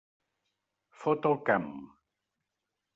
[1.03, 1.71] Fot el camp.